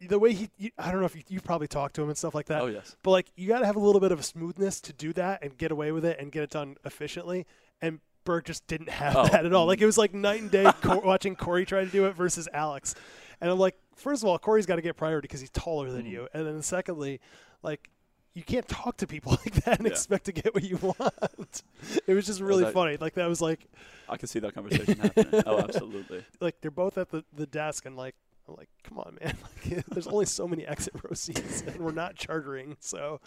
[0.00, 2.16] the way he, you, I don't know if you, you probably talked to him and
[2.16, 2.62] stuff like that.
[2.62, 2.96] Oh yes.
[3.02, 5.42] But like you got to have a little bit of a smoothness to do that
[5.42, 7.46] and get away with it and get it done efficiently.
[7.82, 9.26] And Berg just didn't have Oh.
[9.26, 9.66] that at all.
[9.66, 12.48] Like it was like night and day Cor- watching Corey try to do it versus
[12.52, 12.94] Alex.
[13.40, 16.04] And I'm like, first of all, Corey's got to get priority because he's taller than
[16.06, 16.10] Mhm.
[16.10, 16.28] you.
[16.34, 17.20] And then secondly,
[17.62, 17.90] like
[18.34, 19.92] you can't talk to people like that and Yeah.
[19.92, 21.62] expect to get what you want.
[22.06, 22.96] it was just really that- funny.
[22.96, 23.66] Like that was like
[24.08, 25.42] I can see that conversation happening.
[25.46, 26.24] Oh, absolutely.
[26.40, 28.14] like they're both at the, the desk and like
[28.48, 29.36] I'm like, come on, man.
[29.42, 33.20] Like, there's only so many exit row seats, and we're not chartering, so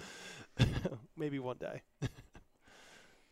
[1.15, 1.81] maybe one day.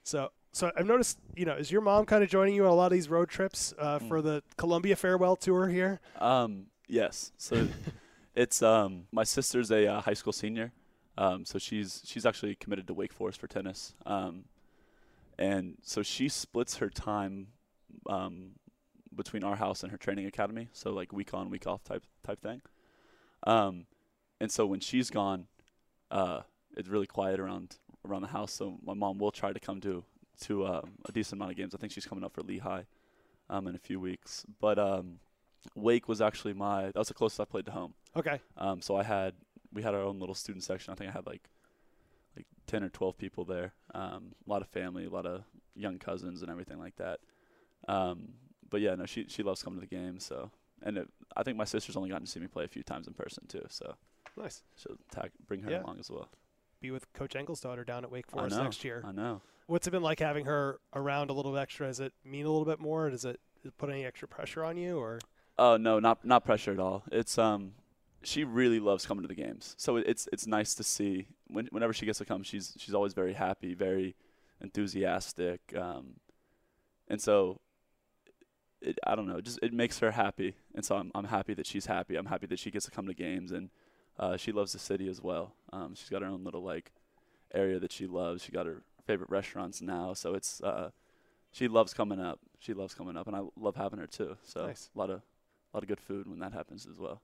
[0.03, 2.75] so, so I've noticed, you know, is your mom kind of joining you on a
[2.75, 4.07] lot of these road trips uh, Mm.
[4.07, 5.99] for the Columbia farewell tour here?
[6.19, 7.31] Um, yes.
[7.38, 7.67] So
[8.36, 10.71] it's um my sister's a uh, high school senior.
[11.17, 13.93] Um, so she's she's actually committed to Wake Forest for tennis.
[14.06, 14.45] Um,
[15.38, 17.47] and so she splits her time
[18.08, 18.52] um
[19.13, 20.69] between our house and her training academy.
[20.71, 22.62] So like week on, week off type type thing.
[23.45, 23.86] Um,
[24.39, 25.47] and so when she's gone,
[26.10, 26.41] uh,
[26.78, 27.76] it's really quiet around
[28.08, 28.54] around the house.
[28.54, 30.04] So my mom will try to come to
[30.41, 31.76] to um, a decent amount of games.
[31.76, 32.84] I think she's coming up for Lehigh
[33.50, 34.45] um, in a few weeks.
[34.60, 35.19] But um,
[35.76, 37.93] Wake was actually my that was the closest I played to home.
[38.15, 39.34] Okay, Um, so I had
[39.73, 40.91] we had our own little student section.
[40.91, 41.50] I think I had like
[42.35, 43.73] like ten or twelve people there.
[43.93, 45.43] Um, a lot of family, a lot of
[45.75, 47.19] young cousins and everything like that.
[47.87, 48.33] Um,
[48.69, 50.25] but yeah, no, she she loves coming to the games.
[50.25, 50.52] So
[50.83, 53.08] and it, I think my sister's only gotten to see me play a few times
[53.08, 53.65] in person too.
[53.69, 53.96] So
[54.37, 54.63] nice.
[54.75, 55.83] she'll tag, bring her Yeah.
[55.83, 56.29] along as well.
[56.79, 58.63] Be with Coach Engles' daughter down at Wake Forest know.
[58.63, 59.04] next year.
[59.06, 59.41] I know.
[59.67, 61.87] What's it been like having her around a little bit extra?
[61.87, 63.10] Does it mean a little bit more?
[63.10, 65.19] Does it, does it put any extra pressure on you, or
[65.60, 67.04] Oh no, not not pressure at all.
[67.12, 67.73] It's um,
[68.24, 69.76] she really loves coming to the games.
[69.78, 73.13] So it's it's nice to see when whenever she gets to come, she's she's always
[73.13, 74.15] very happy, very
[74.62, 76.15] enthusiastic, um,
[77.08, 77.60] and so
[78.82, 81.54] it, I don't know, it just it makes her happy, and so I'm I'm happy
[81.56, 82.15] that she's happy.
[82.15, 83.69] I'm happy that she gets to come to games, and
[84.19, 85.54] uh, she loves the city as well.
[85.74, 86.92] Um, she's got her own little like
[87.54, 88.44] area that she loves.
[88.44, 90.92] She got her favorite restaurants now, so it's uh,
[91.52, 92.40] she loves coming up.
[92.60, 94.38] she loves coming up, and I love having her too.
[94.44, 94.90] So Nice.
[94.96, 95.22] a lot of
[95.74, 97.22] a lot of good food when that happens as well.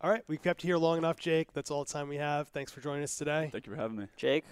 [0.00, 1.52] All right, we've kept you here long enough, Jake.
[1.52, 2.48] That's all the time we have.
[2.48, 3.48] Thanks for joining us today.
[3.50, 4.06] Thank you for having me.
[4.16, 4.44] Jake,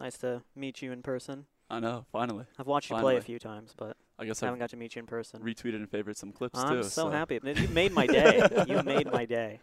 [0.00, 1.46] nice to meet you in person.
[1.70, 2.04] I know.
[2.10, 4.70] Finally, I've watched you play a few times, but I guess I I've haven't got
[4.70, 5.40] to meet you in person.
[5.40, 6.66] retweeted and favored some clips too.
[6.66, 6.88] I'm too.
[6.88, 7.38] so happy.
[7.44, 8.42] You made my day.
[8.66, 9.60] you made my day.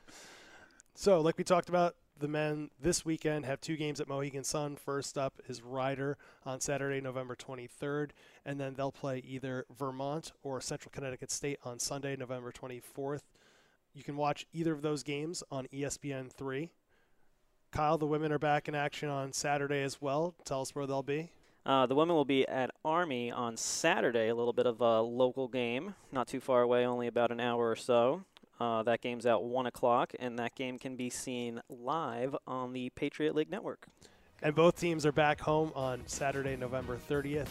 [0.94, 4.78] So, like we talked about, the men this weekend have two games at Mohegan Sun.
[4.78, 8.12] First up is Rider on Saturday, November 23rd,
[8.46, 13.24] and then they'll play either Vermont or Central Connecticut State on Sunday, November 24th.
[13.96, 16.70] You can watch either of those games on E ESPN 3.
[17.72, 20.36] Kyle, the women are back in action on Saturday as well.
[20.44, 21.32] Tell us where they'll be.
[21.66, 25.48] Uh, the women will be at Army on Saturday, a little bit of a local
[25.48, 28.24] game, not too far away, only about an hour or so.
[28.60, 32.90] Uh, that game's at 1 o'clock, and that game can be seen live on the
[32.92, 33.88] Patriot League Network.
[34.42, 37.48] And both teams are back home on Saturday, November 30th.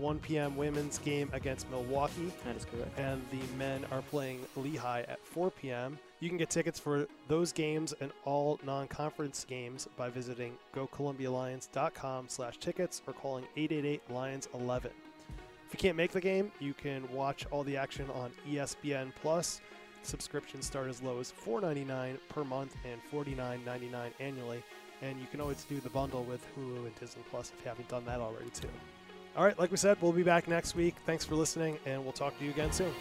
[0.00, 0.56] 1 p.m.
[0.56, 2.32] women's game against Milwaukee.
[2.44, 2.98] That is correct.
[2.98, 5.98] and the men are playing Lehigh at 4 p.m.
[6.20, 12.58] You can get tickets for those games and all non-conference games by visiting gocolumbialions.com slash
[12.58, 14.86] tickets or calling 888-LIONS-11.
[14.86, 19.60] If you can't make the game, you can watch all the action on ESPN Plus.
[20.02, 24.62] Subscriptions start as low as $4.99 per month and $49.99 annually.
[25.02, 27.88] And you can always do the bundle with Hulu and Disney Plus if you haven't
[27.88, 28.68] done that already too.
[29.36, 30.96] All right, like we said, we'll be back next week.
[31.06, 32.92] Thanks for listening, and we'll talk to you again soon.